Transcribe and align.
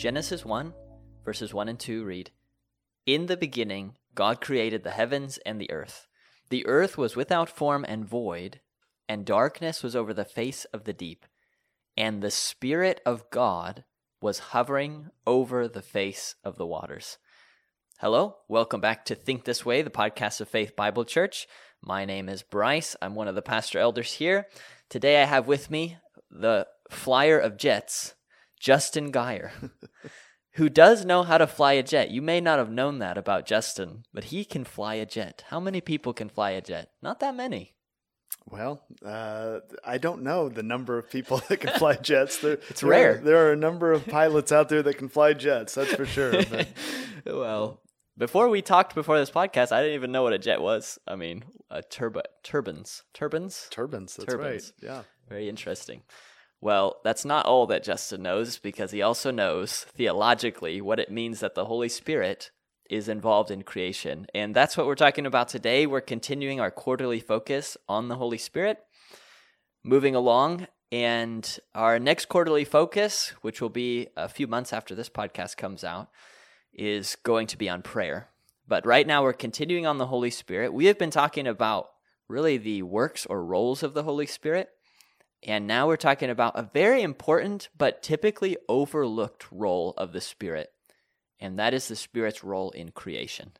Genesis 0.00 0.46
1, 0.46 0.72
verses 1.26 1.52
1 1.52 1.68
and 1.68 1.78
2 1.78 2.04
read 2.04 2.30
In 3.04 3.26
the 3.26 3.36
beginning, 3.36 3.98
God 4.14 4.40
created 4.40 4.82
the 4.82 4.92
heavens 4.92 5.38
and 5.44 5.60
the 5.60 5.70
earth. 5.70 6.06
The 6.48 6.66
earth 6.66 6.96
was 6.96 7.16
without 7.16 7.50
form 7.50 7.84
and 7.86 8.08
void, 8.08 8.60
and 9.10 9.26
darkness 9.26 9.82
was 9.82 9.94
over 9.94 10.14
the 10.14 10.24
face 10.24 10.64
of 10.72 10.84
the 10.84 10.94
deep. 10.94 11.26
And 11.98 12.22
the 12.22 12.30
Spirit 12.30 13.02
of 13.04 13.28
God 13.28 13.84
was 14.22 14.38
hovering 14.38 15.10
over 15.26 15.68
the 15.68 15.82
face 15.82 16.34
of 16.44 16.56
the 16.56 16.66
waters. 16.66 17.18
Hello, 17.98 18.36
welcome 18.48 18.80
back 18.80 19.04
to 19.04 19.14
Think 19.14 19.44
This 19.44 19.66
Way, 19.66 19.82
the 19.82 19.90
podcast 19.90 20.40
of 20.40 20.48
Faith 20.48 20.74
Bible 20.74 21.04
Church. 21.04 21.46
My 21.82 22.06
name 22.06 22.30
is 22.30 22.42
Bryce. 22.42 22.96
I'm 23.02 23.14
one 23.14 23.28
of 23.28 23.34
the 23.34 23.42
pastor 23.42 23.78
elders 23.78 24.14
here. 24.14 24.46
Today 24.88 25.20
I 25.20 25.26
have 25.26 25.46
with 25.46 25.70
me 25.70 25.98
the 26.30 26.66
flyer 26.88 27.38
of 27.38 27.58
jets, 27.58 28.14
Justin 28.60 29.10
Geyer, 29.10 29.52
who 30.52 30.68
does 30.68 31.04
know 31.04 31.22
how 31.22 31.38
to 31.38 31.46
fly 31.46 31.72
a 31.72 31.82
jet. 31.82 32.10
You 32.10 32.22
may 32.22 32.40
not 32.40 32.58
have 32.58 32.70
known 32.70 32.98
that 32.98 33.16
about 33.16 33.46
Justin, 33.46 34.04
but 34.12 34.24
he 34.24 34.44
can 34.44 34.64
fly 34.64 34.94
a 34.94 35.06
jet. 35.06 35.44
How 35.48 35.58
many 35.58 35.80
people 35.80 36.12
can 36.12 36.28
fly 36.28 36.50
a 36.50 36.60
jet? 36.60 36.90
Not 37.02 37.20
that 37.20 37.34
many. 37.34 37.74
Well, 38.46 38.82
uh, 39.04 39.60
I 39.84 39.98
don't 39.98 40.22
know 40.22 40.48
the 40.48 40.62
number 40.62 40.98
of 40.98 41.10
people 41.10 41.40
that 41.48 41.58
can 41.58 41.78
fly 41.78 41.94
jets. 42.02 42.38
There, 42.38 42.58
it's 42.68 42.80
there 42.80 42.90
rare. 42.90 43.14
Are, 43.14 43.18
there 43.18 43.48
are 43.48 43.52
a 43.52 43.56
number 43.56 43.92
of 43.92 44.06
pilots 44.06 44.52
out 44.52 44.68
there 44.68 44.82
that 44.82 44.98
can 44.98 45.08
fly 45.08 45.32
jets. 45.32 45.74
That's 45.74 45.94
for 45.94 46.06
sure. 46.06 46.32
But. 46.44 46.68
well, 47.26 47.80
before 48.18 48.48
we 48.48 48.60
talked 48.60 48.94
before 48.94 49.18
this 49.18 49.30
podcast, 49.30 49.72
I 49.72 49.80
didn't 49.80 49.94
even 49.94 50.12
know 50.12 50.22
what 50.22 50.32
a 50.32 50.38
jet 50.38 50.60
was. 50.60 50.98
I 51.06 51.16
mean, 51.16 51.44
a 51.70 51.82
turbo 51.82 52.22
turbines, 52.42 53.04
turbines, 53.14 53.68
turbines. 53.70 54.16
That's 54.16 54.32
turbines. 54.32 54.72
right. 54.82 54.90
Yeah. 54.90 55.02
Very 55.28 55.48
interesting. 55.48 56.02
Well, 56.60 57.00
that's 57.04 57.24
not 57.24 57.46
all 57.46 57.66
that 57.68 57.84
Justin 57.84 58.22
knows 58.22 58.58
because 58.58 58.90
he 58.90 59.00
also 59.00 59.30
knows 59.30 59.86
theologically 59.96 60.80
what 60.80 61.00
it 61.00 61.10
means 61.10 61.40
that 61.40 61.54
the 61.54 61.64
Holy 61.64 61.88
Spirit 61.88 62.50
is 62.90 63.08
involved 63.08 63.50
in 63.50 63.62
creation. 63.62 64.26
And 64.34 64.54
that's 64.54 64.76
what 64.76 64.86
we're 64.86 64.94
talking 64.94 65.24
about 65.24 65.48
today. 65.48 65.86
We're 65.86 66.00
continuing 66.00 66.60
our 66.60 66.70
quarterly 66.70 67.20
focus 67.20 67.76
on 67.88 68.08
the 68.08 68.16
Holy 68.16 68.36
Spirit. 68.36 68.78
Moving 69.82 70.14
along, 70.14 70.66
and 70.92 71.58
our 71.74 71.98
next 71.98 72.26
quarterly 72.26 72.64
focus, 72.64 73.32
which 73.42 73.60
will 73.60 73.70
be 73.70 74.08
a 74.16 74.28
few 74.28 74.46
months 74.46 74.72
after 74.72 74.94
this 74.94 75.08
podcast 75.08 75.56
comes 75.56 75.84
out, 75.84 76.10
is 76.72 77.16
going 77.22 77.46
to 77.46 77.56
be 77.56 77.68
on 77.68 77.82
prayer. 77.82 78.28
But 78.66 78.84
right 78.86 79.06
now, 79.06 79.22
we're 79.22 79.32
continuing 79.32 79.86
on 79.86 79.98
the 79.98 80.06
Holy 80.06 80.30
Spirit. 80.30 80.72
We 80.72 80.86
have 80.86 80.98
been 80.98 81.10
talking 81.10 81.46
about 81.46 81.90
really 82.28 82.56
the 82.56 82.82
works 82.82 83.24
or 83.26 83.44
roles 83.44 83.82
of 83.82 83.94
the 83.94 84.02
Holy 84.02 84.26
Spirit. 84.26 84.70
And 85.46 85.66
now 85.66 85.86
we're 85.86 85.96
talking 85.96 86.28
about 86.28 86.58
a 86.58 86.68
very 86.74 87.02
important 87.02 87.70
but 87.76 88.02
typically 88.02 88.58
overlooked 88.68 89.50
role 89.50 89.94
of 89.96 90.12
the 90.12 90.20
Spirit, 90.20 90.70
and 91.38 91.58
that 91.58 91.72
is 91.72 91.88
the 91.88 91.96
Spirit's 91.96 92.44
role 92.44 92.70
in 92.72 92.90
creation. 92.90 93.52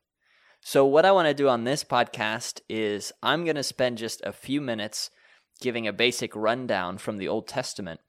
So, 0.61 0.85
what 0.85 1.07
I 1.07 1.13
want 1.13 1.29
to 1.29 1.35
do 1.35 1.49
on 1.49 1.65
this 1.65 1.83
podcast 1.83 2.61
is 2.69 3.13
I'm 3.23 3.45
going 3.45 3.57
to 3.57 3.63
spend 3.63 3.97
just 3.97 4.21
a 4.25 4.33
few 4.33 4.61
minutes 4.61 5.11
giving 5.59 5.89
a 5.89 5.93
basic 5.93 6.37
rundown 6.37 6.99
from 6.99 7.17
the 7.17 7.29
Old 7.29 7.49
Testament 7.49 8.01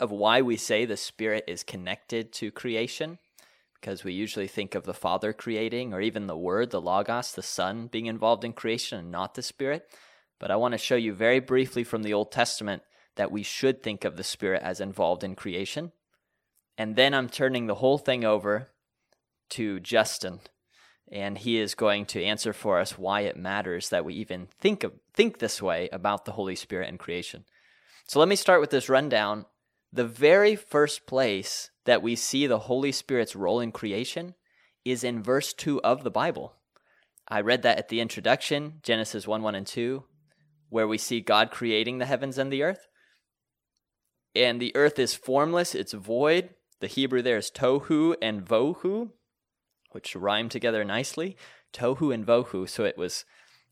of 0.00 0.10
why 0.10 0.42
we 0.42 0.56
say 0.56 0.84
the 0.84 0.96
Spirit 0.96 1.44
is 1.46 1.62
connected 1.62 2.32
to 2.32 2.50
creation, 2.50 3.18
because 3.80 4.02
we 4.02 4.12
usually 4.12 4.48
think 4.48 4.74
of 4.74 4.82
the 4.82 4.92
Father 4.92 5.32
creating, 5.32 5.94
or 5.94 6.00
even 6.00 6.26
the 6.26 6.36
Word, 6.36 6.70
the 6.70 6.80
Logos, 6.80 7.32
the 7.32 7.42
Son 7.42 7.86
being 7.86 8.06
involved 8.06 8.42
in 8.42 8.52
creation 8.52 8.98
and 8.98 9.12
not 9.12 9.34
the 9.34 9.42
Spirit. 9.42 9.88
But 10.40 10.50
I 10.50 10.56
want 10.56 10.72
to 10.72 10.78
show 10.78 10.96
you 10.96 11.14
very 11.14 11.38
briefly 11.38 11.84
from 11.84 12.02
the 12.02 12.12
Old 12.12 12.32
Testament 12.32 12.82
that 13.16 13.32
we 13.32 13.42
should 13.42 13.82
think 13.82 14.04
of 14.04 14.16
the 14.16 14.24
Spirit 14.24 14.62
as 14.62 14.80
involved 14.80 15.24
in 15.24 15.34
creation. 15.34 15.92
And 16.78 16.96
then 16.96 17.14
I'm 17.14 17.28
turning 17.28 17.66
the 17.66 17.76
whole 17.76 17.98
thing 17.98 18.24
over 18.24 18.68
to 19.50 19.80
Justin, 19.80 20.40
and 21.10 21.38
he 21.38 21.58
is 21.58 21.74
going 21.74 22.06
to 22.06 22.22
answer 22.22 22.52
for 22.52 22.78
us 22.78 22.98
why 22.98 23.22
it 23.22 23.36
matters 23.36 23.88
that 23.88 24.04
we 24.04 24.14
even 24.14 24.48
think 24.60 24.84
of 24.84 24.92
think 25.14 25.38
this 25.38 25.62
way 25.62 25.88
about 25.92 26.24
the 26.24 26.32
Holy 26.32 26.54
Spirit 26.54 26.88
and 26.88 26.98
creation. 26.98 27.44
So 28.06 28.18
let 28.18 28.28
me 28.28 28.36
start 28.36 28.60
with 28.60 28.70
this 28.70 28.88
rundown. 28.88 29.46
The 29.92 30.04
very 30.04 30.56
first 30.56 31.06
place 31.06 31.70
that 31.86 32.02
we 32.02 32.16
see 32.16 32.46
the 32.46 32.58
Holy 32.58 32.92
Spirit's 32.92 33.34
role 33.34 33.60
in 33.60 33.72
creation 33.72 34.34
is 34.84 35.02
in 35.02 35.22
verse 35.22 35.54
2 35.54 35.80
of 35.82 36.04
the 36.04 36.10
Bible. 36.10 36.52
I 37.28 37.40
read 37.40 37.62
that 37.62 37.78
at 37.78 37.88
the 37.88 38.00
introduction, 38.00 38.74
Genesis 38.82 39.26
1 39.26 39.42
1 39.42 39.54
and 39.54 39.66
2, 39.66 40.04
where 40.68 40.86
we 40.86 40.98
see 40.98 41.20
God 41.20 41.50
creating 41.50 41.98
the 41.98 42.06
heavens 42.06 42.36
and 42.36 42.52
the 42.52 42.62
earth 42.62 42.86
and 44.36 44.60
the 44.60 44.74
earth 44.76 44.98
is 44.98 45.14
formless, 45.14 45.74
it's 45.74 45.92
void. 45.92 46.50
The 46.80 46.86
Hebrew 46.86 47.22
there 47.22 47.38
is 47.38 47.50
tohu 47.50 48.14
and 48.20 48.44
vohu, 48.44 49.10
which 49.92 50.14
rhyme 50.14 50.48
together 50.48 50.84
nicely. 50.84 51.36
Tohu 51.72 52.12
and 52.12 52.26
vohu. 52.26 52.68
So 52.68 52.84
it 52.84 52.98
was 52.98 53.24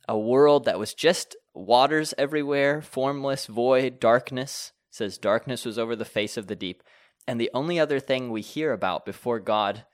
a 0.09 0.19
world 0.19 0.65
that 0.65 0.79
was 0.79 0.95
just 0.95 1.37
waters 1.55 2.15
everywhere, 2.19 2.83
formless, 2.83 3.47
void, 3.47 4.01
darkness. 4.01 4.73
It 4.91 4.97
says 4.97 5.19
darkness 5.19 5.65
was 5.65 5.79
over 5.79 5.95
the 5.95 6.05
face 6.05 6.37
of 6.37 6.47
the 6.47 6.57
deep. 6.57 6.83
And 7.27 7.41
the 7.41 7.51
only 7.55 7.79
other 7.79 8.01
thing 8.01 8.31
we 8.31 8.43
hear 8.43 8.73
about 8.73 9.07
before 9.07 9.41
God 9.41 9.85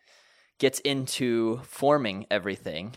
gets 0.58 0.81
into 0.81 1.60
forming 1.64 2.26
everything 2.31 2.97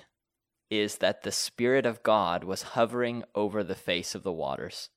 is 0.69 0.97
that 0.97 1.21
the 1.21 1.31
Spirit 1.31 1.85
of 1.85 2.03
God 2.03 2.43
was 2.43 2.63
hovering 2.63 3.23
over 3.35 3.63
the 3.63 3.75
face 3.75 4.15
of 4.15 4.23
the 4.23 4.31
waters. 4.31 4.89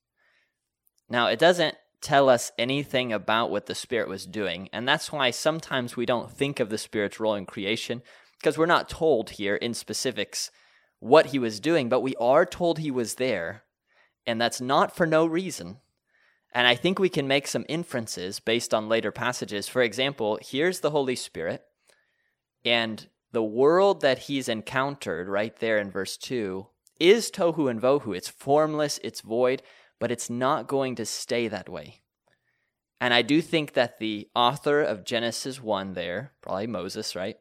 Now, 1.09 1.27
it 1.29 1.39
doesn't 1.39 1.77
tell 2.01 2.29
us 2.29 2.53
anything 2.59 3.13
about 3.13 3.51
what 3.51 3.67
the 3.67 3.75
Spirit 3.75 4.09
was 4.09 4.27
doing. 4.27 4.69
And 4.73 4.87
that's 4.87 5.11
why 5.11 5.31
sometimes 5.31 5.97
we 5.97 6.07
don't 6.07 6.31
think 6.31 6.61
of 6.61 6.69
the 6.69 6.79
Spirit's 6.79 7.19
role 7.19 7.35
in 7.35 7.47
creation, 7.47 8.03
because 8.39 8.59
we're 8.59 8.67
not 8.67 8.89
told 8.89 9.31
here 9.31 9.57
in 9.57 9.75
specifics 9.75 10.51
what 10.99 11.27
he 11.27 11.39
was 11.39 11.61
doing, 11.61 11.89
but 11.89 12.01
we 12.01 12.15
are 12.17 12.47
told 12.47 12.79
he 12.79 12.91
was 12.91 13.15
there. 13.15 13.65
And 14.27 14.41
that's 14.41 14.61
not 14.61 14.95
for 14.95 15.07
no 15.07 15.27
reason. 15.27 15.79
And 16.53 16.67
I 16.67 16.75
think 16.75 16.99
we 16.99 17.09
can 17.09 17.29
make 17.29 17.47
some 17.47 17.67
inferences 17.69 18.41
based 18.41 18.73
on 18.73 18.89
later 18.89 19.13
passages. 19.13 19.69
For 19.69 19.83
example, 19.83 20.39
here's 20.43 20.81
the 20.81 20.91
Holy 20.91 21.17
Spirit, 21.17 21.63
and 22.65 23.09
the 23.33 23.43
world 23.43 24.01
that 24.01 24.21
he's 24.21 24.49
encountered 24.49 25.29
right 25.29 25.55
there 25.57 25.79
in 25.79 25.91
verse 25.91 26.17
2 26.17 26.67
is 26.99 27.31
tohu 27.31 27.71
and 27.71 27.81
vohu. 27.81 28.17
It's 28.17 28.29
formless, 28.29 28.99
it's 29.05 29.21
void 29.21 29.63
but 29.99 30.11
it's 30.11 30.31
not 30.31 30.67
going 30.67 30.95
to 30.97 31.07
stay 31.07 31.49
that 31.49 31.69
way. 31.69 32.01
And 33.01 33.13
I 33.13 33.23
do 33.23 33.43
think 33.43 33.75
that 33.75 33.99
the 33.99 34.29
author 34.35 34.83
of 34.83 35.05
Genesis 35.05 35.63
1 35.63 35.93
there, 35.93 36.33
probably 36.41 36.67
Moses, 36.67 37.15
right? 37.15 37.37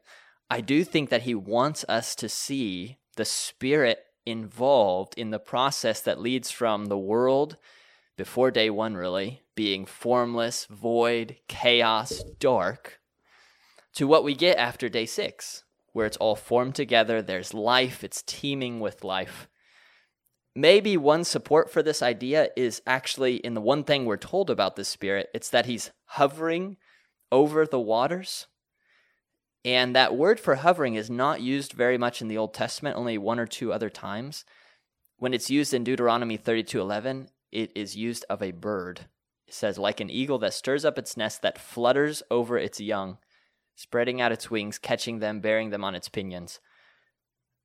I 0.50 0.60
do 0.60 0.84
think 0.84 1.08
that 1.10 1.22
he 1.22 1.34
wants 1.34 1.84
us 1.88 2.14
to 2.16 2.28
see 2.28 2.98
the 3.16 3.24
spirit 3.24 4.00
involved 4.26 5.14
in 5.16 5.30
the 5.30 5.38
process 5.38 6.00
that 6.02 6.20
leads 6.20 6.50
from 6.50 6.86
the 6.86 6.98
world 6.98 7.56
before 8.16 8.50
day 8.50 8.70
one, 8.70 8.96
really, 8.96 9.42
being 9.54 9.86
formless, 9.86 10.66
void, 10.66 11.36
chaos, 11.48 12.22
dark, 12.38 13.00
to 13.94 14.06
what 14.06 14.24
we 14.24 14.34
get 14.34 14.58
after 14.58 14.88
day 14.88 15.06
six, 15.06 15.64
where 15.92 16.06
it's 16.06 16.16
all 16.18 16.36
formed 16.36 16.74
together, 16.74 17.22
there's 17.22 17.54
life, 17.54 18.04
it's 18.04 18.22
teeming 18.22 18.80
with 18.80 19.04
life 19.04 19.48
maybe 20.56 20.96
one 20.96 21.22
support 21.22 21.70
for 21.70 21.82
this 21.82 22.02
idea 22.02 22.48
is 22.56 22.82
actually 22.86 23.36
in 23.36 23.54
the 23.54 23.60
one 23.60 23.84
thing 23.84 24.06
we're 24.06 24.16
told 24.16 24.48
about 24.48 24.74
the 24.74 24.84
Spirit 24.84 25.28
it's 25.34 25.50
that 25.50 25.66
he's 25.66 25.90
hovering 26.06 26.78
over 27.30 27.66
the 27.66 27.78
waters. 27.78 28.46
And 29.64 29.94
that 29.94 30.16
word 30.16 30.40
for 30.40 30.56
hovering 30.56 30.94
is 30.94 31.10
not 31.10 31.42
used 31.42 31.72
very 31.72 31.98
much 31.98 32.22
in 32.22 32.28
the 32.28 32.38
Old 32.38 32.54
Testament, 32.54 32.96
only 32.96 33.18
one 33.18 33.38
or 33.38 33.46
two 33.46 33.72
other 33.72 33.90
times. 33.90 34.44
When 35.18 35.34
it's 35.34 35.50
used 35.50 35.74
in 35.74 35.84
Deuteronomy 35.84 36.38
32:11, 36.38 37.28
it 37.52 37.72
is 37.74 37.96
used 37.96 38.24
of 38.30 38.42
a 38.42 38.52
bird. 38.52 39.08
It 39.46 39.54
says 39.54 39.78
like 39.78 40.00
an 40.00 40.10
eagle 40.10 40.38
that 40.38 40.54
stirs 40.54 40.84
up 40.84 40.98
its 40.98 41.16
nest 41.16 41.42
that 41.42 41.58
flutters 41.58 42.22
over 42.30 42.56
its 42.56 42.80
young, 42.80 43.18
spreading 43.74 44.20
out 44.20 44.32
its 44.32 44.50
wings, 44.50 44.78
catching 44.78 45.18
them, 45.18 45.40
bearing 45.40 45.70
them 45.70 45.84
on 45.84 45.94
its 45.94 46.08
pinions. 46.08 46.60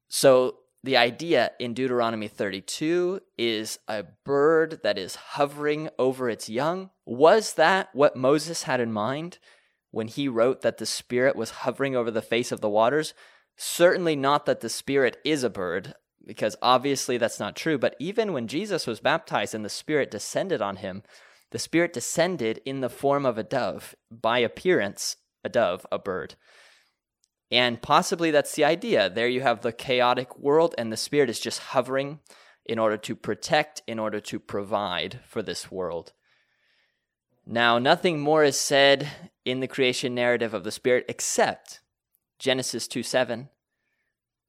So 0.10 0.61
the 0.84 0.98
idea 0.98 1.52
in 1.60 1.74
Deuteronomy 1.74 2.28
32 2.28 3.22
is 3.38 3.78
a 3.88 4.04
bird 4.26 4.80
that 4.84 4.98
is 4.98 5.16
hovering 5.16 5.90
over 6.00 6.30
its 6.30 6.50
young. 6.50 6.90
Was 7.06 7.54
that 7.54 7.90
what 7.94 8.16
Moses 8.16 8.64
had 8.64 8.80
in 8.80 8.92
mind 8.92 9.38
when 9.92 10.08
he 10.08 10.28
wrote 10.28 10.62
that 10.62 10.80
the 10.80 10.86
Spirit 10.86 11.36
was 11.36 11.52
hovering 11.52 11.96
over 11.96 12.10
the 12.10 12.22
face 12.22 12.52
of 12.52 12.62
the 12.62 12.70
waters? 12.70 13.14
Certainly 13.56 14.16
not 14.16 14.48
that 14.48 14.62
the 14.62 14.70
Spirit 14.70 15.18
is 15.24 15.44
a 15.44 15.50
bird, 15.50 15.94
because 16.26 16.56
obviously 16.64 17.18
that's 17.18 17.40
not 17.40 17.56
true. 17.56 17.78
But 17.78 17.96
even 18.00 18.34
when 18.34 18.48
Jesus 18.48 18.88
was 18.88 19.00
baptized 19.00 19.54
and 19.54 19.64
the 19.64 19.70
Spirit 19.70 20.10
descended 20.10 20.64
on 20.64 20.78
him, 20.78 21.04
the 21.52 21.60
Spirit 21.60 21.94
descended 21.94 22.60
in 22.66 22.82
the 22.82 22.90
form 22.90 23.26
of 23.26 23.38
a 23.38 23.44
dove, 23.44 23.94
by 24.10 24.40
appearance, 24.40 25.18
a 25.44 25.50
dove, 25.50 25.86
a 25.92 26.00
bird. 26.00 26.36
And 27.52 27.82
possibly 27.82 28.32
that's 28.32 28.56
the 28.56 28.64
idea. 28.64 29.10
There 29.10 29.28
you 29.28 29.42
have 29.42 29.62
the 29.62 29.74
chaotic 29.74 30.40
world, 30.40 30.74
and 30.78 30.92
the 30.92 30.98
Spirit 30.98 31.30
is 31.30 31.40
just 31.40 31.60
hovering 31.60 32.20
in 32.66 32.80
order 32.80 32.98
to 32.98 33.16
protect, 33.16 33.82
in 33.88 34.00
order 34.00 34.22
to 34.22 34.40
provide 34.40 35.20
for 35.28 35.42
this 35.42 35.70
world. 35.70 36.14
Now, 37.46 37.80
nothing 37.80 38.20
more 38.20 38.44
is 38.44 38.58
said 38.58 39.10
in 39.44 39.60
the 39.60 39.68
creation 39.68 40.16
narrative 40.16 40.54
of 40.54 40.64
the 40.64 40.72
Spirit 40.72 41.06
except 41.10 41.82
Genesis 42.40 42.88
2 42.88 43.04
7 43.04 43.50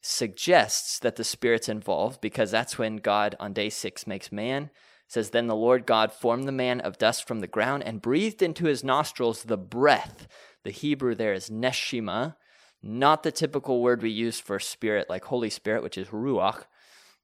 suggests 0.02 0.98
that 0.98 1.16
the 1.16 1.25
Spirit's 1.25 1.69
involved 1.69 2.20
because 2.20 2.50
that's 2.50 2.78
when 2.78 2.96
God 2.96 3.37
on 3.40 3.52
day 3.52 3.70
six 3.70 4.06
makes 4.06 4.31
man. 4.31 4.64
It 4.64 4.70
says, 5.08 5.31
Then 5.31 5.46
the 5.46 5.56
Lord 5.56 5.87
God 5.87 6.12
formed 6.12 6.46
the 6.46 6.52
man 6.52 6.81
of 6.81 6.98
dust 6.98 7.26
from 7.26 7.40
the 7.40 7.46
ground 7.46 7.84
and 7.84 8.02
breathed 8.02 8.43
into 8.43 8.66
his 8.66 8.84
nostrils 8.84 9.44
the 9.44 9.56
breath. 9.56 10.26
The 10.64 10.70
Hebrew 10.70 11.14
there 11.14 11.32
is 11.32 11.50
neshima, 11.50 12.37
not 12.82 13.23
the 13.23 13.32
typical 13.32 13.81
word 13.81 14.02
we 14.02 14.11
use 14.11 14.40
for 14.40 14.58
spirit, 14.58 15.08
like 15.08 15.25
Holy 15.25 15.50
Spirit, 15.50 15.82
which 15.82 15.96
is 15.99 16.08
ruach, 16.08 16.64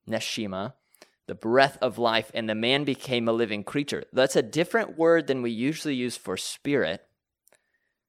neshima, 0.08 0.74
the 1.26 1.34
breath 1.34 1.76
of 1.82 1.98
life, 1.98 2.30
and 2.34 2.48
the 2.48 2.54
man 2.54 2.84
became 2.84 3.28
a 3.28 3.32
living 3.32 3.64
creature. 3.64 4.04
That's 4.12 4.36
a 4.36 4.42
different 4.42 4.96
word 4.96 5.26
than 5.26 5.42
we 5.42 5.50
usually 5.50 5.94
use 5.94 6.16
for 6.16 6.36
spirit, 6.36 7.02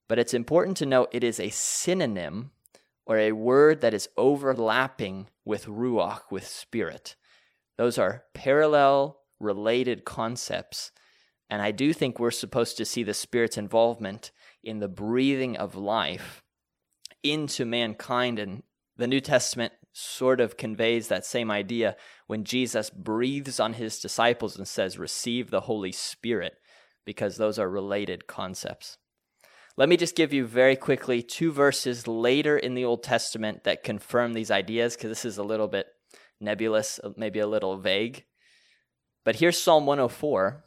but 0.08 0.20
it's 0.20 0.34
important 0.34 0.78
to 0.78 0.86
note 0.86 1.10
it 1.12 1.24
is 1.24 1.40
a 1.40 1.50
synonym 1.50 2.52
or 3.06 3.18
a 3.18 3.32
word 3.32 3.82
that 3.82 3.94
is 3.94 4.10
overlapping 4.18 5.28
with 5.44 5.66
ruach, 5.66 6.22
with 6.32 6.46
spirit. 6.46 7.16
Those 7.78 7.98
are 7.98 8.26
parallel, 8.34 9.20
related 9.40 10.06
concepts. 10.06 10.92
And 11.50 11.62
I 11.62 11.72
do 11.72 11.94
think 11.94 12.20
we're 12.20 12.32
supposed 12.32 12.78
to 12.78 12.86
see 12.86 13.04
the 13.04 13.14
Spirit's 13.14 13.58
involvement 13.58 14.32
in 14.64 14.80
the 14.80 14.88
breathing 14.88 15.58
of 15.58 15.76
life 15.76 16.44
into 17.24 17.66
mankind. 17.66 18.40
And 18.40 18.64
the 18.98 19.08
New 19.08 19.22
Testament 19.22 19.74
sort 19.94 20.40
of 20.40 20.58
conveys 20.58 21.08
that 21.08 21.26
same 21.26 21.52
idea 21.52 21.96
when 22.28 22.44
Jesus 22.44 22.90
breathes 22.90 23.60
on 23.60 23.74
his 23.74 24.00
disciples 24.00 24.58
and 24.58 24.68
says, 24.68 24.98
Receive 24.98 25.50
the 25.50 25.62
Holy 25.62 25.92
Spirit, 25.92 26.56
because 27.06 27.38
those 27.38 27.60
are 27.60 27.70
related 27.70 28.28
concepts. 28.28 28.98
Let 29.78 29.90
me 29.90 29.98
just 29.98 30.16
give 30.16 30.34
you 30.34 30.46
very 30.46 30.76
quickly 30.76 31.22
two 31.22 31.52
verses 31.52 32.08
later 32.08 32.58
in 32.58 32.74
the 32.74 32.84
Old 32.86 33.02
Testament 33.02 33.64
that 33.64 33.84
confirm 33.84 34.34
these 34.34 34.52
ideas, 34.52 34.96
because 34.96 35.10
this 35.10 35.26
is 35.26 35.38
a 35.38 35.44
little 35.44 35.68
bit 35.68 35.88
nebulous, 36.42 37.00
maybe 37.16 37.40
a 37.40 37.48
little 37.48 37.78
vague. 37.78 38.26
But 39.24 39.38
here's 39.38 39.58
Psalm 39.58 39.86
104. 39.86 40.64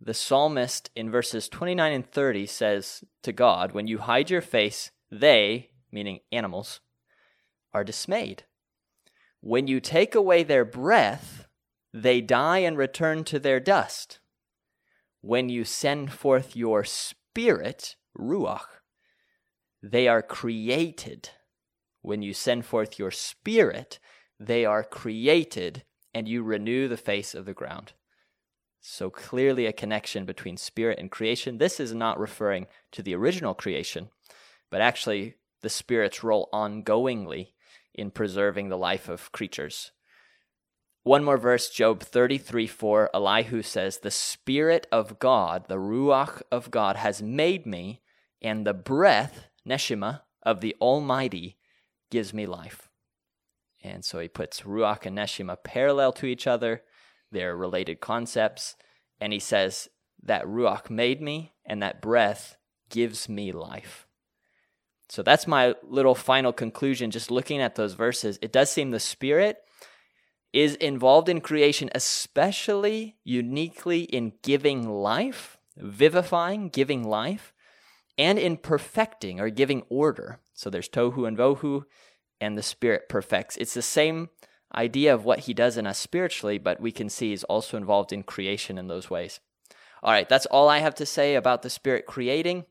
The 0.00 0.14
psalmist 0.14 0.90
in 0.94 1.10
verses 1.10 1.48
29 1.48 1.92
and 1.92 2.10
30 2.10 2.46
says 2.46 3.04
to 3.22 3.32
God, 3.32 3.72
When 3.72 3.86
you 3.86 3.98
hide 3.98 4.30
your 4.30 4.40
face, 4.40 4.90
they, 5.10 5.70
meaning 5.90 6.20
animals, 6.32 6.80
are 7.72 7.84
dismayed. 7.84 8.44
When 9.40 9.66
you 9.66 9.80
take 9.80 10.14
away 10.14 10.42
their 10.42 10.64
breath, 10.64 11.46
they 11.92 12.20
die 12.20 12.58
and 12.58 12.76
return 12.76 13.24
to 13.24 13.38
their 13.38 13.60
dust. 13.60 14.20
When 15.20 15.48
you 15.48 15.64
send 15.64 16.12
forth 16.12 16.56
your 16.56 16.84
spirit, 16.84 17.96
ruach. 18.18 18.66
They 19.82 20.08
are 20.08 20.22
created. 20.22 21.30
When 22.02 22.22
you 22.22 22.34
send 22.34 22.66
forth 22.66 22.98
your 22.98 23.10
spirit, 23.10 23.98
they 24.40 24.64
are 24.64 24.84
created, 24.84 25.84
and 26.14 26.28
you 26.28 26.42
renew 26.42 26.88
the 26.88 26.96
face 26.96 27.34
of 27.34 27.44
the 27.44 27.54
ground. 27.54 27.92
So 28.80 29.10
clearly, 29.10 29.66
a 29.66 29.72
connection 29.72 30.24
between 30.24 30.56
spirit 30.56 30.98
and 30.98 31.10
creation. 31.10 31.58
This 31.58 31.80
is 31.80 31.94
not 31.94 32.18
referring 32.18 32.66
to 32.92 33.02
the 33.02 33.14
original 33.14 33.54
creation, 33.54 34.10
but 34.70 34.80
actually 34.80 35.34
the 35.62 35.68
spirit's 35.68 36.22
role 36.22 36.48
ongoingly 36.52 37.48
in 37.94 38.10
preserving 38.10 38.68
the 38.68 38.78
life 38.78 39.08
of 39.08 39.32
creatures. 39.32 39.92
One 41.02 41.24
more 41.24 41.38
verse, 41.38 41.70
Job 41.70 42.02
33 42.02 42.66
4, 42.66 43.10
Elihu 43.14 43.62
says, 43.62 43.98
The 43.98 44.10
Spirit 44.10 44.86
of 44.92 45.18
God, 45.18 45.64
the 45.68 45.76
Ruach 45.76 46.42
of 46.52 46.70
God, 46.70 46.96
has 46.96 47.22
made 47.22 47.64
me, 47.64 48.02
and 48.42 48.66
the 48.66 48.74
breath, 48.74 49.48
Neshima, 49.66 50.22
of 50.42 50.60
the 50.60 50.76
Almighty 50.80 51.56
gives 52.10 52.34
me 52.34 52.46
life. 52.46 52.90
And 53.82 54.04
so 54.04 54.18
he 54.18 54.28
puts 54.28 54.62
Ruach 54.62 55.06
and 55.06 55.16
Neshima 55.16 55.56
parallel 55.62 56.12
to 56.12 56.26
each 56.26 56.46
other. 56.46 56.82
They're 57.30 57.56
related 57.56 58.00
concepts. 58.00 58.76
And 59.20 59.32
he 59.32 59.38
says, 59.38 59.88
That 60.22 60.44
Ruach 60.44 60.90
made 60.90 61.22
me, 61.22 61.52
and 61.64 61.82
that 61.82 62.02
breath 62.02 62.56
gives 62.90 63.28
me 63.28 63.52
life. 63.52 64.07
So 65.08 65.22
that's 65.22 65.46
my 65.46 65.74
little 65.82 66.14
final 66.14 66.52
conclusion. 66.52 67.10
Just 67.10 67.30
looking 67.30 67.60
at 67.60 67.74
those 67.74 67.94
verses, 67.94 68.38
it 68.42 68.52
does 68.52 68.70
seem 68.70 68.90
the 68.90 69.00
Spirit 69.00 69.58
is 70.52 70.74
involved 70.76 71.28
in 71.28 71.40
creation, 71.40 71.90
especially 71.94 73.16
uniquely 73.24 74.02
in 74.02 74.32
giving 74.42 74.88
life, 74.88 75.58
vivifying, 75.76 76.68
giving 76.68 77.04
life, 77.04 77.52
and 78.16 78.38
in 78.38 78.56
perfecting 78.56 79.40
or 79.40 79.50
giving 79.50 79.82
order. 79.88 80.40
So 80.54 80.70
there's 80.70 80.88
tohu 80.88 81.26
and 81.26 81.36
vohu, 81.38 81.84
and 82.40 82.56
the 82.56 82.62
Spirit 82.62 83.08
perfects. 83.08 83.56
It's 83.56 83.74
the 83.74 83.82
same 83.82 84.28
idea 84.74 85.14
of 85.14 85.24
what 85.24 85.40
he 85.40 85.54
does 85.54 85.76
in 85.76 85.86
us 85.86 85.98
spiritually, 85.98 86.58
but 86.58 86.80
we 86.80 86.92
can 86.92 87.08
see 87.08 87.30
he's 87.30 87.44
also 87.44 87.76
involved 87.76 88.12
in 88.12 88.22
creation 88.22 88.76
in 88.78 88.88
those 88.88 89.08
ways. 89.08 89.40
All 90.02 90.12
right, 90.12 90.28
that's 90.28 90.46
all 90.46 90.68
I 90.68 90.78
have 90.78 90.94
to 90.96 91.06
say 91.06 91.34
about 91.34 91.62
the 91.62 91.70
Spirit 91.70 92.06
creating. 92.06 92.64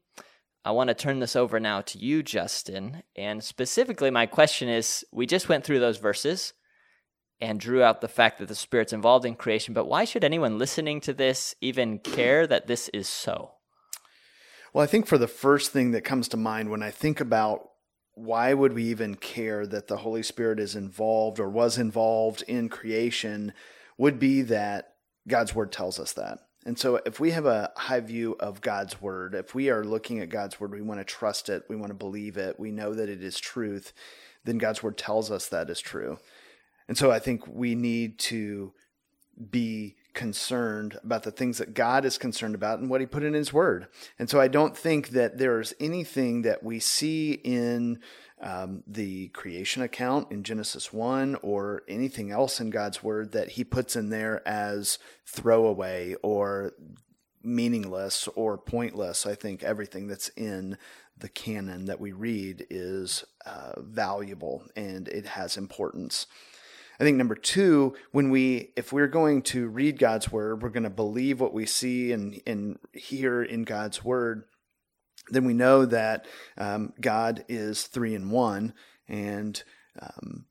I 0.68 0.72
want 0.72 0.90
to 0.90 0.94
turn 0.94 1.20
this 1.20 1.38
over 1.38 1.62
now 1.62 1.80
to 1.80 1.98
you, 1.98 2.22
Justin. 2.22 3.02
And 3.16 3.42
specifically, 3.42 4.12
my 4.12 4.26
question 4.26 4.68
is 4.68 5.06
we 5.14 5.26
just 5.26 5.48
went 5.48 5.64
through 5.64 5.80
those 5.80 5.96
verses 5.96 6.52
and 7.40 7.58
drew 7.58 7.82
out 7.82 8.02
the 8.02 8.10
fact 8.10 8.38
that 8.40 8.50
the 8.50 8.56
Spirit's 8.56 8.92
involved 8.92 9.26
in 9.26 9.36
creation, 9.36 9.74
but 9.74 9.88
why 9.88 10.04
should 10.04 10.26
anyone 10.26 10.58
listening 10.58 11.00
to 11.00 11.14
this 11.14 11.56
even 11.62 12.00
care 12.00 12.46
that 12.48 12.68
this 12.68 12.90
is 12.90 13.08
so? 13.08 13.52
Well, 14.74 14.84
I 14.84 14.88
think 14.88 15.08
for 15.08 15.18
the 15.18 15.26
first 15.26 15.72
thing 15.72 15.92
that 15.92 16.02
comes 16.02 16.28
to 16.28 16.38
mind 16.38 16.70
when 16.70 16.84
I 16.84 16.92
think 16.92 17.22
about 17.22 17.70
why 18.16 18.54
would 18.54 18.74
we 18.74 18.84
even 18.84 19.16
care 19.16 19.66
that 19.66 19.88
the 19.88 19.96
Holy 19.96 20.22
Spirit 20.22 20.60
is 20.60 20.76
involved 20.76 21.40
or 21.40 21.50
was 21.50 21.78
involved 21.78 22.42
in 22.42 22.68
creation 22.68 23.54
would 23.98 24.20
be 24.20 24.42
that 24.42 24.96
God's 25.30 25.56
word 25.56 25.72
tells 25.72 25.98
us 25.98 26.12
that. 26.12 26.40
And 26.68 26.78
so 26.78 27.00
if 27.06 27.18
we 27.18 27.32
have 27.32 27.46
a 27.46 27.72
high 27.78 28.02
view 28.02 28.36
of 28.42 28.60
God's 28.60 29.02
word, 29.02 29.34
if 29.34 29.56
we 29.56 29.70
are 29.70 29.86
looking 29.86 30.20
at 30.20 30.28
God's 30.28 30.60
word, 30.60 30.72
we 30.72 30.82
want 30.82 31.00
to 31.00 31.06
trust 31.06 31.48
it, 31.48 31.64
we 31.70 31.78
want 31.78 31.92
to 31.92 31.98
believe 31.98 32.36
it, 32.36 32.60
we 32.60 32.72
know 32.72 32.94
that 32.94 33.08
it 33.08 33.24
is 33.24 33.40
truth, 33.40 33.94
then 34.44 34.58
God's 34.58 34.84
word 34.84 34.98
tells 34.98 35.32
us 35.32 35.48
that 35.48 35.70
is 35.70 35.80
true. 35.80 36.20
And 36.90 36.98
so 36.98 37.10
I 37.10 37.20
think 37.20 37.48
we 37.48 37.74
need 37.74 38.20
to 38.20 38.74
be 39.50 39.96
concerned 40.14 41.00
about 41.06 41.24
the 41.24 41.32
things 41.32 41.60
that 41.60 41.74
God 41.74 42.04
is 42.04 42.18
concerned 42.18 42.54
about 42.54 42.80
and 42.80 42.90
what 42.90 43.00
he 43.00 43.08
put 43.08 43.24
in 43.24 43.34
his 43.34 43.54
word. 43.54 43.88
And 44.20 44.30
so 44.30 44.42
I 44.42 44.50
don't 44.50 44.76
think 44.76 45.12
that 45.12 45.38
there's 45.38 45.74
anything 45.80 46.42
that 46.42 46.64
we 46.64 46.82
see 46.82 47.32
in 47.32 48.02
um, 48.42 48.84
the 48.86 49.30
creation 49.30 49.82
account 49.82 50.32
in 50.32 50.44
Genesis 50.44 50.94
1 50.94 51.38
or 51.42 51.84
anything 51.88 52.32
else 52.32 52.60
in 52.60 52.70
God's 52.70 53.02
word 53.02 53.32
that 53.32 53.50
he 53.52 53.64
puts 53.64 53.96
in 53.96 54.10
there 54.10 54.48
as 54.48 55.00
throwaway 55.26 56.16
or 56.22 56.74
meaningless 57.44 58.28
or 58.36 58.58
pointless. 58.58 59.26
I 59.26 59.36
think 59.36 59.64
everything 59.64 60.08
that's 60.08 60.30
in 60.30 60.78
the 61.18 61.30
canon 61.30 61.86
that 61.86 62.00
we 62.00 62.12
read 62.12 62.68
is 62.70 63.24
uh, 63.46 63.74
valuable 63.82 64.64
and 64.76 65.08
it 65.08 65.26
has 65.26 65.58
importance. 65.58 66.28
I 67.00 67.04
think 67.04 67.18
number 67.18 67.36
two, 67.36 67.96
when 68.12 68.30
we, 68.30 68.72
if 68.76 68.92
we're 68.92 69.08
going 69.08 69.44
to 69.44 69.68
read 69.68 70.00
God's 70.00 70.32
word, 70.32 70.62
we're 70.62 70.70
going 70.70 70.84
to 70.84 70.90
believe 70.90 71.40
what 71.40 71.54
we 71.54 71.66
see 71.66 72.12
and, 72.12 72.42
and 72.46 72.80
hear 72.92 73.44
in 73.44 73.64
God's 73.64 74.04
word, 74.04 74.46
then 75.30 75.46
we 75.46 75.54
know 75.54 75.86
that 75.86 76.26
um, 76.58 76.94
God 77.00 77.46
is 77.48 77.84
three 77.84 78.16
in 78.16 78.30
one, 78.30 78.74
and 79.08 79.62
um, 80.02 80.46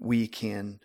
we 0.00 0.26
can 0.26 0.80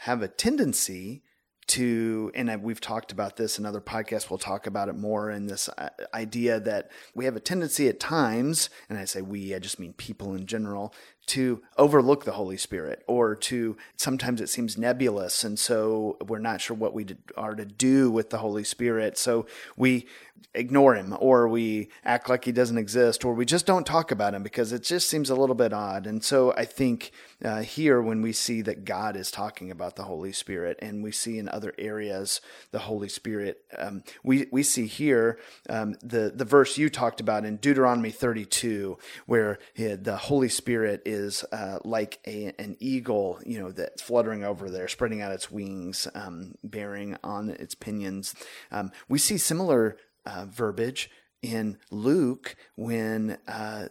have 0.00 0.22
a 0.22 0.28
tendency 0.28 1.22
to, 1.68 2.32
and 2.34 2.62
we've 2.62 2.80
talked 2.80 3.12
about 3.12 3.36
this 3.36 3.58
in 3.58 3.66
other 3.66 3.80
podcasts, 3.80 4.30
we'll 4.30 4.38
talk 4.38 4.66
about 4.66 4.88
it 4.88 4.94
more 4.94 5.30
in 5.30 5.46
this 5.46 5.68
uh, 5.76 5.90
idea 6.14 6.58
that 6.60 6.90
we 7.14 7.26
have 7.26 7.36
a 7.36 7.40
tendency 7.40 7.88
at 7.88 8.00
times, 8.00 8.70
and 8.88 8.98
I 8.98 9.04
say 9.04 9.20
we, 9.20 9.54
I 9.54 9.58
just 9.58 9.78
mean 9.78 9.92
people 9.92 10.34
in 10.34 10.46
general, 10.46 10.94
to 11.28 11.62
overlook 11.76 12.24
the 12.24 12.32
Holy 12.32 12.56
Spirit 12.56 13.02
or 13.06 13.34
to 13.34 13.76
sometimes 13.96 14.40
it 14.40 14.48
seems 14.48 14.76
nebulous. 14.76 15.44
And 15.44 15.58
so 15.58 16.16
we're 16.26 16.38
not 16.38 16.60
sure 16.60 16.76
what 16.76 16.94
we 16.94 17.06
are 17.36 17.54
to 17.54 17.64
do 17.64 18.10
with 18.10 18.30
the 18.30 18.38
Holy 18.38 18.64
Spirit. 18.64 19.18
So 19.18 19.46
we 19.76 20.06
ignore 20.54 20.94
him 20.94 21.16
or 21.20 21.48
we 21.48 21.88
act 22.04 22.28
like 22.28 22.44
he 22.44 22.52
doesn't 22.52 22.78
exist 22.78 23.24
or 23.24 23.34
we 23.34 23.44
just 23.44 23.66
don't 23.66 23.86
talk 23.86 24.10
about 24.10 24.34
him 24.34 24.42
because 24.42 24.72
it 24.72 24.82
just 24.82 25.08
seems 25.08 25.30
a 25.30 25.34
little 25.34 25.54
bit 25.54 25.72
odd. 25.72 26.06
And 26.06 26.24
so 26.24 26.52
I 26.52 26.64
think 26.64 27.12
uh, 27.44 27.60
here, 27.60 28.02
when 28.02 28.22
we 28.22 28.32
see 28.32 28.62
that 28.62 28.84
God 28.84 29.14
is 29.14 29.30
talking 29.30 29.70
about 29.70 29.94
the 29.94 30.02
Holy 30.04 30.32
Spirit 30.32 30.78
and 30.82 31.04
we 31.04 31.12
see 31.12 31.38
in 31.38 31.48
other 31.48 31.72
areas 31.78 32.40
the 32.72 32.80
Holy 32.80 33.08
Spirit, 33.08 33.62
um, 33.76 34.02
we, 34.24 34.46
we 34.50 34.62
see 34.62 34.86
here 34.86 35.38
um, 35.68 35.94
the, 36.02 36.32
the 36.34 36.44
verse 36.44 36.78
you 36.78 36.88
talked 36.88 37.20
about 37.20 37.44
in 37.44 37.56
Deuteronomy 37.56 38.10
32, 38.10 38.98
where 39.26 39.58
the 39.76 40.16
Holy 40.16 40.48
Spirit 40.48 41.02
is 41.04 41.17
is 41.18 41.44
uh, 41.52 41.78
like 41.84 42.20
a, 42.26 42.54
an 42.58 42.76
eagle, 42.80 43.40
you 43.44 43.58
know, 43.60 43.72
that's 43.72 44.00
fluttering 44.00 44.44
over 44.44 44.70
there, 44.70 44.88
spreading 44.88 45.20
out 45.20 45.32
its 45.32 45.50
wings, 45.50 46.08
um, 46.14 46.54
bearing 46.62 47.16
on 47.22 47.50
its 47.50 47.74
pinions. 47.74 48.34
Um, 48.70 48.92
we 49.08 49.18
see 49.18 49.36
similar 49.38 49.96
uh, 50.24 50.46
verbiage 50.48 51.10
in 51.42 51.78
Luke 51.90 52.56
when 52.76 53.38
uh, 53.46 53.88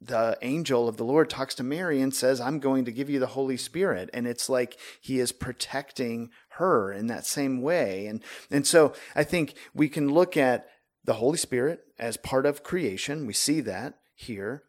the 0.00 0.36
angel 0.42 0.88
of 0.88 0.96
the 0.96 1.04
Lord 1.04 1.30
talks 1.30 1.54
to 1.56 1.62
Mary 1.62 2.00
and 2.00 2.14
says, 2.14 2.40
I'm 2.40 2.58
going 2.58 2.84
to 2.84 2.92
give 2.92 3.08
you 3.08 3.18
the 3.18 3.28
Holy 3.28 3.56
Spirit. 3.56 4.10
And 4.12 4.26
it's 4.26 4.48
like 4.48 4.78
he 5.00 5.20
is 5.20 5.32
protecting 5.32 6.30
her 6.58 6.92
in 6.92 7.06
that 7.06 7.26
same 7.26 7.62
way. 7.62 8.06
And, 8.06 8.22
and 8.50 8.66
so 8.66 8.94
I 9.14 9.24
think 9.24 9.54
we 9.74 9.88
can 9.88 10.12
look 10.12 10.36
at 10.36 10.66
the 11.04 11.14
Holy 11.14 11.38
Spirit 11.38 11.80
as 11.98 12.16
part 12.16 12.46
of 12.46 12.62
creation. 12.62 13.26
We 13.26 13.32
see 13.32 13.60
that 13.62 13.94
here. 14.14 14.64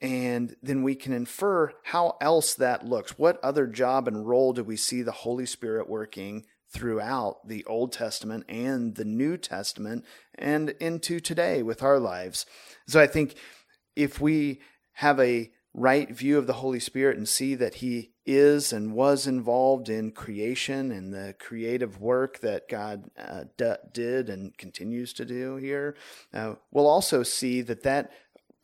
And 0.00 0.54
then 0.62 0.82
we 0.82 0.94
can 0.94 1.12
infer 1.12 1.72
how 1.84 2.16
else 2.20 2.54
that 2.54 2.86
looks. 2.86 3.18
What 3.18 3.42
other 3.42 3.66
job 3.66 4.06
and 4.06 4.28
role 4.28 4.52
do 4.52 4.62
we 4.62 4.76
see 4.76 5.02
the 5.02 5.12
Holy 5.12 5.46
Spirit 5.46 5.88
working 5.88 6.44
throughout 6.70 7.48
the 7.48 7.64
Old 7.64 7.92
Testament 7.92 8.44
and 8.48 8.94
the 8.94 9.04
New 9.04 9.36
Testament 9.36 10.04
and 10.36 10.70
into 10.80 11.18
today 11.18 11.62
with 11.62 11.82
our 11.82 11.98
lives? 11.98 12.46
So 12.86 13.00
I 13.00 13.08
think 13.08 13.34
if 13.96 14.20
we 14.20 14.60
have 14.92 15.18
a 15.18 15.50
right 15.74 16.10
view 16.10 16.38
of 16.38 16.46
the 16.46 16.54
Holy 16.54 16.80
Spirit 16.80 17.16
and 17.16 17.28
see 17.28 17.54
that 17.54 17.76
He 17.76 18.12
is 18.26 18.72
and 18.72 18.94
was 18.94 19.26
involved 19.26 19.88
in 19.88 20.10
creation 20.10 20.90
and 20.92 21.12
the 21.12 21.34
creative 21.38 22.00
work 22.00 22.40
that 22.40 22.68
God 22.68 23.10
uh, 23.18 23.44
d- 23.56 23.74
did 23.92 24.28
and 24.28 24.56
continues 24.58 25.12
to 25.14 25.24
do 25.24 25.56
here, 25.56 25.96
uh, 26.34 26.54
we'll 26.70 26.86
also 26.86 27.22
see 27.22 27.62
that 27.62 27.82
that 27.84 28.10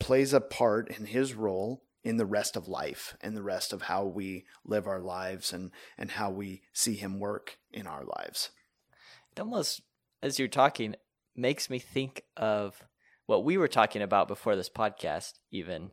plays 0.05 0.35
a 0.35 0.41
part 0.41 0.91
in 0.91 1.07
His 1.07 1.33
role 1.33 1.83
in 2.03 2.19
the 2.19 2.27
rest 2.27 2.57
of 2.57 2.69
life 2.69 3.17
and 3.23 3.35
the 3.35 3.43
rest 3.43 3.73
of 3.73 3.81
how 3.81 4.05
we 4.05 4.45
live 4.63 4.87
our 4.87 5.01
lives 5.01 5.51
and, 5.51 5.71
and 5.97 6.11
how 6.11 6.31
we 6.31 6.61
see 6.75 6.93
Him 6.93 7.19
work 7.19 7.57
in 7.73 7.87
our 7.87 8.05
lives. 8.05 8.51
It 9.33 9.41
almost, 9.41 9.81
as 10.23 10.39
you're 10.39 10.47
talking, 10.47 10.95
makes 11.35 11.71
me 11.71 11.79
think 11.79 12.25
of 12.37 12.85
what 13.25 13.47
we 13.47 13.57
were 13.57 13.67
talking 13.67 14.03
about 14.03 14.29
before 14.29 14.57
this 14.57 14.69
podcast, 14.69 15.39
even 15.51 15.91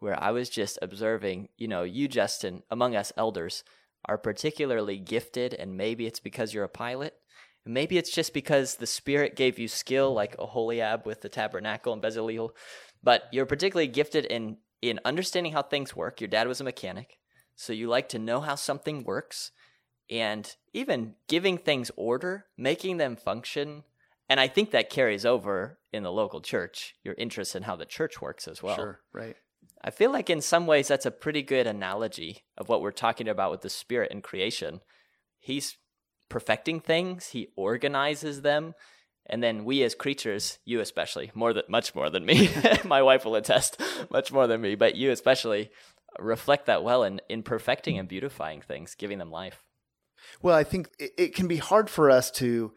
where 0.00 0.20
I 0.20 0.32
was 0.32 0.50
just 0.50 0.76
observing, 0.82 1.48
you 1.56 1.68
know, 1.68 1.84
you, 1.84 2.08
Justin, 2.08 2.64
among 2.68 2.96
us 2.96 3.12
elders, 3.16 3.62
are 4.06 4.18
particularly 4.18 4.98
gifted, 4.98 5.54
and 5.54 5.76
maybe 5.76 6.08
it's 6.08 6.18
because 6.18 6.52
you're 6.52 6.64
a 6.64 6.68
pilot. 6.68 7.14
Maybe 7.64 7.96
it's 7.96 8.10
just 8.10 8.34
because 8.34 8.74
the 8.74 8.88
Spirit 8.88 9.36
gave 9.36 9.56
you 9.60 9.68
skill, 9.68 10.12
like 10.12 10.34
Aholiab 10.36 11.06
with 11.06 11.20
the 11.20 11.28
tabernacle 11.28 11.92
and 11.92 12.02
Bezalel. 12.02 12.50
But 13.02 13.24
you're 13.32 13.46
particularly 13.46 13.88
gifted 13.88 14.24
in 14.26 14.58
in 14.80 14.98
understanding 15.04 15.52
how 15.52 15.62
things 15.62 15.94
work. 15.94 16.20
Your 16.20 16.28
dad 16.28 16.48
was 16.48 16.60
a 16.60 16.64
mechanic, 16.64 17.18
so 17.54 17.72
you 17.72 17.88
like 17.88 18.08
to 18.10 18.18
know 18.18 18.40
how 18.40 18.56
something 18.56 19.04
works, 19.04 19.52
and 20.10 20.54
even 20.72 21.14
giving 21.28 21.56
things 21.56 21.90
order, 21.96 22.46
making 22.56 22.96
them 22.96 23.16
function. 23.16 23.84
And 24.28 24.40
I 24.40 24.48
think 24.48 24.70
that 24.70 24.90
carries 24.90 25.26
over 25.26 25.78
in 25.92 26.02
the 26.02 26.12
local 26.12 26.40
church. 26.40 26.94
Your 27.04 27.14
interest 27.14 27.54
in 27.54 27.64
how 27.64 27.76
the 27.76 27.84
church 27.84 28.20
works 28.20 28.48
as 28.48 28.62
well. 28.62 28.76
Sure, 28.76 29.00
right. 29.12 29.36
I 29.84 29.90
feel 29.90 30.12
like 30.12 30.30
in 30.30 30.40
some 30.40 30.66
ways 30.66 30.88
that's 30.88 31.06
a 31.06 31.10
pretty 31.10 31.42
good 31.42 31.66
analogy 31.66 32.44
of 32.56 32.68
what 32.68 32.82
we're 32.82 32.92
talking 32.92 33.28
about 33.28 33.50
with 33.50 33.62
the 33.62 33.70
spirit 33.70 34.12
in 34.12 34.22
creation. 34.22 34.80
He's 35.38 35.76
perfecting 36.28 36.80
things, 36.80 37.28
he 37.28 37.48
organizes 37.56 38.42
them, 38.42 38.74
and 39.26 39.42
then 39.42 39.64
we 39.64 39.82
as 39.82 39.94
creatures, 39.94 40.58
you 40.64 40.80
especially, 40.80 41.30
more 41.34 41.52
than 41.52 41.64
much 41.68 41.94
more 41.94 42.10
than 42.10 42.24
me. 42.24 42.50
My 42.84 43.02
wife 43.02 43.24
will 43.24 43.36
attest, 43.36 43.80
much 44.10 44.32
more 44.32 44.46
than 44.46 44.60
me, 44.60 44.74
but 44.74 44.96
you 44.96 45.10
especially 45.10 45.70
reflect 46.18 46.66
that 46.66 46.84
well 46.84 47.04
in 47.04 47.20
in 47.28 47.42
perfecting 47.42 47.98
and 47.98 48.08
beautifying 48.08 48.60
things, 48.60 48.94
giving 48.94 49.18
them 49.18 49.30
life. 49.30 49.64
Well, 50.40 50.56
I 50.56 50.64
think 50.64 50.90
it, 50.98 51.12
it 51.18 51.34
can 51.34 51.48
be 51.48 51.56
hard 51.56 51.90
for 51.90 52.10
us 52.10 52.30
to 52.32 52.72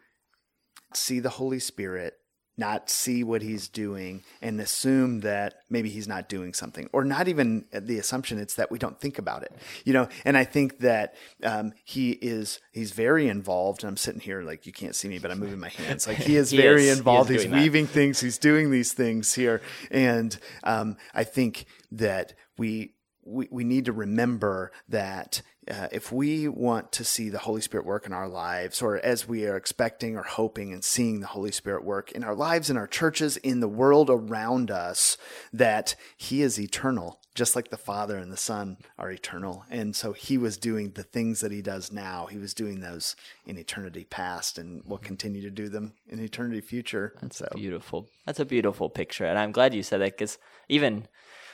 see 0.94 1.20
the 1.20 1.30
Holy 1.30 1.58
Spirit 1.58 2.14
not 2.56 2.88
see 2.90 3.22
what 3.22 3.42
he's 3.42 3.68
doing 3.68 4.22
and 4.40 4.60
assume 4.60 5.20
that 5.20 5.56
maybe 5.68 5.88
he's 5.88 6.08
not 6.08 6.28
doing 6.28 6.54
something 6.54 6.88
or 6.92 7.04
not 7.04 7.28
even 7.28 7.66
the 7.72 7.98
assumption 7.98 8.38
it's 8.38 8.54
that 8.54 8.70
we 8.70 8.78
don't 8.78 9.00
think 9.00 9.18
about 9.18 9.42
it 9.42 9.52
you 9.84 9.92
know? 9.92 10.08
And 10.24 10.36
i 10.36 10.44
think 10.44 10.78
that 10.78 11.14
um, 11.42 11.72
he 11.84 12.12
is 12.12 12.60
he's 12.72 12.92
very 12.92 13.28
involved. 13.28 13.84
I'm 13.84 13.96
sitting 13.96 14.20
here 14.20 14.42
like 14.42 14.66
you 14.66 14.72
can't 14.72 14.94
see 14.94 15.08
me 15.08 15.18
but 15.18 15.30
i'm 15.30 15.38
moving 15.38 15.60
my 15.60 15.68
hands. 15.68 16.06
Like 16.06 16.18
he 16.18 16.36
is 16.42 16.50
he 16.50 16.56
very 16.56 16.88
is, 16.88 16.98
involved. 16.98 17.30
he 17.30 17.36
he's 17.36 17.48
weaving 17.48 17.86
that. 17.86 17.92
things. 17.92 18.20
He's 18.20 18.38
doing 18.38 18.70
these 18.70 18.92
things 18.92 19.34
here. 19.34 19.60
And 19.90 20.36
um, 20.64 20.96
i 21.14 21.24
think 21.24 21.66
that 21.92 22.34
we 22.58 22.94
we, 23.24 23.48
we 23.50 23.64
need 23.64 23.86
to 23.86 23.92
remember 23.92 24.70
that 24.88 25.42
uh, 25.68 25.88
if 25.90 26.12
we 26.12 26.48
want 26.48 26.92
to 26.92 27.04
see 27.04 27.28
the 27.28 27.38
Holy 27.38 27.60
Spirit 27.60 27.86
work 27.86 28.06
in 28.06 28.12
our 28.12 28.28
lives, 28.28 28.80
or 28.80 28.98
as 28.98 29.26
we 29.26 29.46
are 29.46 29.56
expecting 29.56 30.16
or 30.16 30.22
hoping 30.22 30.72
and 30.72 30.84
seeing 30.84 31.20
the 31.20 31.26
Holy 31.26 31.50
Spirit 31.50 31.84
work 31.84 32.12
in 32.12 32.22
our 32.22 32.34
lives, 32.34 32.70
in 32.70 32.76
our 32.76 32.86
churches, 32.86 33.36
in 33.38 33.60
the 33.60 33.68
world 33.68 34.08
around 34.08 34.70
us, 34.70 35.16
that 35.52 35.96
He 36.16 36.42
is 36.42 36.60
eternal, 36.60 37.20
just 37.34 37.56
like 37.56 37.70
the 37.70 37.76
Father 37.76 38.16
and 38.16 38.32
the 38.32 38.36
Son 38.36 38.76
are 38.98 39.10
eternal. 39.10 39.64
And 39.68 39.96
so 39.96 40.12
He 40.12 40.38
was 40.38 40.56
doing 40.56 40.92
the 40.92 41.02
things 41.02 41.40
that 41.40 41.52
He 41.52 41.62
does 41.62 41.90
now. 41.90 42.26
He 42.26 42.38
was 42.38 42.54
doing 42.54 42.80
those 42.80 43.16
in 43.44 43.58
eternity 43.58 44.04
past 44.04 44.58
and 44.58 44.84
will 44.86 44.98
continue 44.98 45.42
to 45.42 45.50
do 45.50 45.68
them 45.68 45.94
in 46.08 46.20
eternity 46.20 46.60
future. 46.60 47.14
That's 47.20 47.38
so. 47.38 47.48
beautiful. 47.54 48.08
That's 48.24 48.40
a 48.40 48.44
beautiful 48.44 48.88
picture. 48.88 49.24
And 49.24 49.38
I'm 49.38 49.52
glad 49.52 49.74
you 49.74 49.82
said 49.82 50.00
that 50.00 50.12
because 50.12 50.38
even 50.68 51.08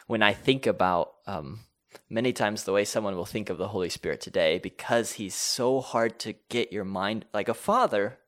when 0.07 0.23
I 0.23 0.35
think 0.35 0.66
about, 0.66 1.12
um, 1.26 1.61
many 2.09 2.33
times 2.33 2.65
the 2.65 2.73
way 2.73 2.85
someone 2.85 3.17
will 3.17 3.25
think 3.25 3.51
of 3.51 3.59
the 3.59 3.69
Holy 3.69 3.89
Spirit 3.89 4.21
today 4.21 4.59
because 4.59 5.13
he's 5.13 5.35
so 5.35 5.81
hard 5.81 6.19
to 6.21 6.35
get 6.49 6.73
your 6.73 6.85
mind 6.85 7.25
like 7.33 7.49
a 7.49 7.55
father. 7.55 8.19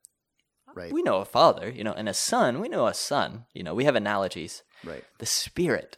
Right. 0.74 0.92
We 0.92 1.02
know 1.02 1.18
a 1.18 1.24
father, 1.24 1.70
you 1.70 1.84
know, 1.84 1.92
and 1.92 2.08
a 2.08 2.14
son, 2.14 2.60
we 2.60 2.68
know 2.68 2.86
a 2.86 2.94
son. 2.94 3.46
You 3.54 3.62
know, 3.62 3.74
we 3.74 3.84
have 3.84 3.94
analogies. 3.96 4.62
Right. 4.82 5.04
The 5.18 5.26
spirit, 5.26 5.96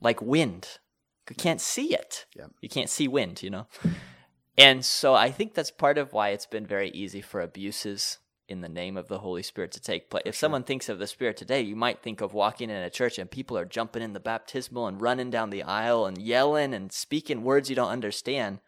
like 0.00 0.20
wind. 0.20 0.78
You 1.28 1.36
can't 1.36 1.60
see 1.60 1.94
it. 1.94 2.26
Yeah. 2.36 2.46
You 2.60 2.68
can't 2.68 2.90
see 2.90 3.06
wind, 3.06 3.42
you 3.42 3.50
know. 3.50 3.66
And 4.58 4.84
so 4.84 5.14
I 5.14 5.30
think 5.30 5.54
that's 5.54 5.70
part 5.70 5.96
of 5.96 6.12
why 6.12 6.30
it's 6.30 6.46
been 6.46 6.66
very 6.66 6.90
easy 6.90 7.20
for 7.20 7.40
abuses 7.40 8.18
in 8.50 8.60
the 8.60 8.68
name 8.68 8.96
of 8.96 9.08
the 9.08 9.18
Holy 9.18 9.42
Spirit 9.42 9.72
to 9.72 9.80
take 9.80 10.10
place. 10.10 10.24
If 10.26 10.34
sure. 10.34 10.40
someone 10.40 10.64
thinks 10.64 10.88
of 10.88 10.98
the 10.98 11.06
Spirit 11.06 11.36
today, 11.36 11.60
you 11.60 11.76
might 11.76 12.02
think 12.02 12.20
of 12.20 12.34
walking 12.34 12.68
in 12.68 12.82
a 12.82 12.90
church 12.90 13.18
and 13.18 13.30
people 13.30 13.56
are 13.56 13.64
jumping 13.64 14.02
in 14.02 14.12
the 14.12 14.20
baptismal 14.20 14.86
and 14.86 15.00
running 15.00 15.30
down 15.30 15.50
the 15.50 15.62
aisle 15.62 16.06
and 16.06 16.18
yelling 16.18 16.74
and 16.74 16.92
speaking 16.92 17.42
words 17.44 17.70
you 17.70 17.76
don't 17.76 17.90
understand. 17.90 18.60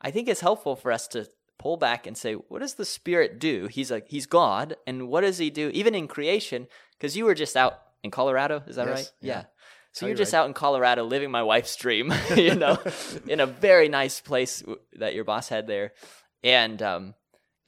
I 0.00 0.10
think 0.10 0.28
it's 0.28 0.40
helpful 0.40 0.76
for 0.76 0.92
us 0.92 1.08
to 1.08 1.28
pull 1.58 1.76
back 1.76 2.06
and 2.06 2.16
say, 2.16 2.34
what 2.34 2.60
does 2.60 2.74
the 2.74 2.86
Spirit 2.86 3.38
do? 3.38 3.66
He's 3.66 3.90
a 3.90 4.02
he's 4.06 4.26
God, 4.26 4.76
and 4.86 5.08
what 5.08 5.20
does 5.20 5.38
he 5.38 5.50
do 5.50 5.70
even 5.74 5.94
in 5.94 6.08
creation? 6.08 6.68
Because 6.96 7.16
you 7.16 7.26
were 7.26 7.34
just 7.34 7.56
out 7.56 7.80
in 8.02 8.10
Colorado, 8.10 8.62
is 8.66 8.76
that 8.76 8.86
yes, 8.86 8.96
right? 8.96 9.12
Yeah. 9.20 9.32
yeah. 9.32 9.44
So 9.92 10.06
you're 10.06 10.16
just 10.16 10.32
right. 10.32 10.40
out 10.40 10.46
in 10.46 10.54
Colorado 10.54 11.04
living 11.04 11.30
my 11.30 11.42
wife's 11.42 11.74
dream, 11.76 12.14
you 12.36 12.54
know, 12.54 12.78
in 13.26 13.40
a 13.40 13.46
very 13.46 13.88
nice 13.88 14.20
place 14.20 14.62
that 14.94 15.14
your 15.14 15.24
boss 15.24 15.48
had 15.48 15.66
there. 15.66 15.92
And 16.42 16.80
um, 16.80 17.14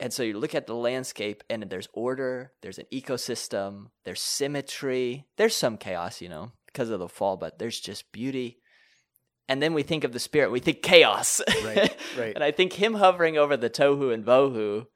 and 0.02 0.12
so 0.12 0.24
you 0.24 0.36
look 0.36 0.56
at 0.56 0.66
the 0.66 0.74
landscape 0.74 1.44
and 1.48 1.62
there's 1.62 1.86
order, 1.92 2.50
there's 2.60 2.78
an 2.78 2.86
ecosystem, 2.92 3.86
there's 4.04 4.20
symmetry, 4.20 5.26
there's 5.36 5.54
some 5.54 5.76
chaos, 5.76 6.20
you 6.20 6.28
know, 6.28 6.50
because 6.66 6.90
of 6.90 6.98
the 6.98 7.08
fall, 7.08 7.36
but 7.36 7.60
there's 7.60 7.78
just 7.78 8.10
beauty. 8.10 8.58
And 9.48 9.62
then 9.62 9.74
we 9.74 9.84
think 9.84 10.02
of 10.02 10.12
the 10.12 10.18
spirit, 10.18 10.50
we 10.50 10.58
think 10.58 10.82
chaos. 10.82 11.40
Right, 11.64 11.96
right. 12.18 12.34
and 12.34 12.42
I 12.42 12.50
think 12.50 12.72
him 12.72 12.94
hovering 12.94 13.38
over 13.38 13.56
the 13.56 13.70
tohu 13.70 14.12
and 14.12 14.24
bohu, 14.24 14.86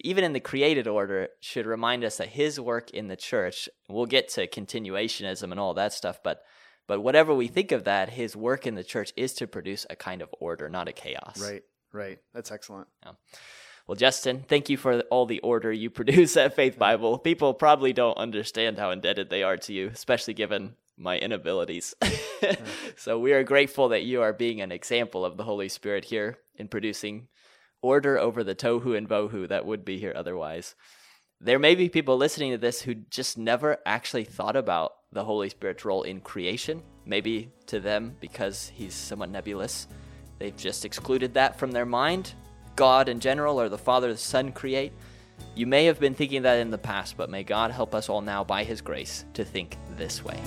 even 0.00 0.24
in 0.24 0.32
the 0.32 0.40
created 0.40 0.88
order, 0.88 1.28
should 1.38 1.66
remind 1.66 2.02
us 2.02 2.16
that 2.16 2.30
his 2.30 2.58
work 2.58 2.90
in 2.90 3.06
the 3.06 3.16
church, 3.16 3.68
we'll 3.88 4.06
get 4.06 4.28
to 4.30 4.48
continuationism 4.48 5.52
and 5.52 5.60
all 5.60 5.74
that 5.74 5.92
stuff, 5.92 6.18
but 6.24 6.42
but 6.88 7.00
whatever 7.00 7.32
we 7.32 7.46
think 7.46 7.70
of 7.70 7.84
that, 7.84 8.10
his 8.10 8.34
work 8.34 8.66
in 8.66 8.74
the 8.74 8.82
church 8.82 9.12
is 9.16 9.34
to 9.34 9.46
produce 9.46 9.86
a 9.88 9.94
kind 9.94 10.20
of 10.20 10.34
order, 10.40 10.68
not 10.68 10.88
a 10.88 10.92
chaos. 10.92 11.40
Right, 11.40 11.62
right. 11.92 12.18
That's 12.34 12.50
excellent. 12.50 12.88
Yeah. 13.06 13.12
Well, 13.86 13.96
Justin, 13.96 14.44
thank 14.48 14.68
you 14.68 14.76
for 14.76 15.00
all 15.10 15.26
the 15.26 15.40
order 15.40 15.72
you 15.72 15.90
produce 16.00 16.36
at 16.36 16.54
Faith 16.54 16.78
Bible. 16.78 17.18
People 17.18 17.54
probably 17.54 17.92
don't 17.92 18.16
understand 18.16 18.78
how 18.78 18.90
indebted 18.90 19.30
they 19.30 19.42
are 19.42 19.56
to 19.58 19.72
you, 19.72 19.88
especially 19.88 20.34
given 20.34 20.76
my 20.96 21.18
inabilities. 21.18 21.94
so 22.96 23.18
we 23.18 23.32
are 23.32 23.42
grateful 23.42 23.88
that 23.88 24.04
you 24.04 24.22
are 24.22 24.32
being 24.32 24.60
an 24.60 24.72
example 24.72 25.24
of 25.24 25.36
the 25.36 25.44
Holy 25.44 25.68
Spirit 25.68 26.04
here 26.04 26.38
in 26.56 26.68
producing 26.68 27.28
order 27.82 28.18
over 28.18 28.44
the 28.44 28.54
tohu 28.54 28.96
and 28.96 29.08
bohu 29.08 29.48
that 29.48 29.66
would 29.66 29.84
be 29.84 29.98
here 29.98 30.12
otherwise. 30.14 30.74
There 31.40 31.58
may 31.58 31.74
be 31.74 31.88
people 31.88 32.16
listening 32.16 32.52
to 32.52 32.58
this 32.58 32.82
who 32.82 32.94
just 32.94 33.36
never 33.36 33.78
actually 33.84 34.24
thought 34.24 34.54
about 34.54 34.92
the 35.10 35.24
Holy 35.24 35.48
Spirit's 35.48 35.84
role 35.84 36.04
in 36.04 36.20
creation. 36.20 36.82
Maybe 37.04 37.50
to 37.66 37.80
them, 37.80 38.16
because 38.20 38.70
he's 38.72 38.94
somewhat 38.94 39.30
nebulous, 39.30 39.88
they've 40.38 40.56
just 40.56 40.84
excluded 40.84 41.34
that 41.34 41.58
from 41.58 41.72
their 41.72 41.84
mind 41.84 42.34
God 42.76 43.08
in 43.08 43.20
general 43.20 43.60
or 43.60 43.68
the 43.68 43.78
Father, 43.78 44.12
the 44.12 44.18
Son 44.18 44.52
create. 44.52 44.92
You 45.54 45.66
may 45.66 45.86
have 45.86 46.00
been 46.00 46.14
thinking 46.14 46.42
that 46.42 46.58
in 46.60 46.70
the 46.70 46.78
past, 46.78 47.16
but 47.16 47.30
may 47.30 47.42
God 47.42 47.70
help 47.70 47.94
us 47.94 48.08
all 48.08 48.20
now 48.20 48.44
by 48.44 48.64
His 48.64 48.80
grace 48.80 49.24
to 49.34 49.44
think 49.44 49.76
this 49.96 50.24
way. 50.24 50.40